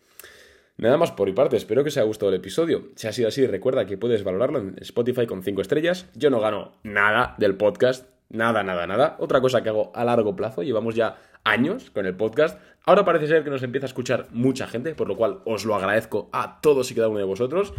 Nada 0.77 0.97
más 0.97 1.13
por 1.13 1.29
mi 1.29 1.35
parte, 1.35 1.57
espero 1.57 1.85
que 1.85 1.89
os 1.89 1.97
haya 1.97 2.07
gustado 2.07 2.31
el 2.31 2.39
episodio. 2.39 2.89
Si 2.97 3.07
ha 3.07 3.13
sido 3.13 3.29
así, 3.29 3.47
recuerda 3.47 3.87
que 3.87 3.99
puedes 3.99 4.25
valorarlo 4.25 4.59
en 4.59 4.77
Spotify 4.81 5.27
con 5.27 5.43
5 5.43 5.61
estrellas. 5.61 6.07
Yo 6.15 6.31
no 6.31 6.41
gano 6.41 6.73
nada 6.83 7.35
del 7.39 7.57
podcast, 7.57 8.09
nada, 8.31 8.63
nada, 8.63 8.87
nada. 8.87 9.17
Otra 9.21 9.41
cosa 9.41 9.63
que 9.63 9.69
hago 9.69 9.93
a 9.95 10.05
largo 10.05 10.35
plazo, 10.35 10.63
llevamos 10.63 10.95
ya 10.95 11.19
años 11.45 11.91
con 11.91 12.07
el 12.07 12.17
podcast. 12.17 12.59
Ahora 12.85 13.05
parece 13.05 13.27
ser 13.27 13.45
que 13.45 13.51
nos 13.51 13.63
empieza 13.63 13.85
a 13.85 13.89
escuchar 13.89 14.29
mucha 14.33 14.67
gente, 14.67 14.95
por 14.95 15.09
lo 15.09 15.17
cual 15.17 15.43
os 15.45 15.65
lo 15.65 15.75
agradezco 15.75 16.31
a 16.33 16.61
todos 16.61 16.91
y 16.91 16.95
cada 16.95 17.09
uno 17.09 17.19
de 17.19 17.25
vosotros. 17.25 17.75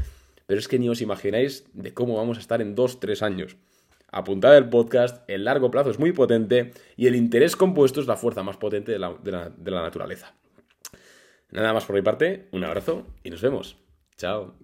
Pero 0.45 0.59
es 0.59 0.67
que 0.67 0.77
ni 0.77 0.87
os 0.87 1.01
imagináis 1.01 1.65
de 1.73 1.93
cómo 1.93 2.15
vamos 2.15 2.37
a 2.37 2.41
estar 2.41 2.61
en 2.61 2.75
2-3 2.75 3.23
años. 3.23 3.57
Apuntad 4.11 4.55
el 4.55 4.69
podcast, 4.69 5.27
el 5.27 5.45
largo 5.45 5.71
plazo 5.71 5.89
es 5.89 5.97
muy 5.97 6.11
potente 6.11 6.71
y 6.95 7.07
el 7.07 7.15
interés 7.15 7.55
compuesto 7.55 7.99
es 7.99 8.07
la 8.07 8.15
fuerza 8.15 8.43
más 8.43 8.57
potente 8.57 8.91
de 8.91 8.99
la, 8.99 9.15
de 9.23 9.71
la 9.71 9.81
naturaleza. 9.81 10.35
Nada 11.53 11.71
más 11.71 11.85
por 11.85 11.95
mi 11.95 12.01
parte, 12.01 12.49
un 12.51 12.63
abrazo 12.63 13.05
y 13.23 13.29
nos 13.29 13.41
vemos. 13.41 13.77
Chao. 14.17 14.55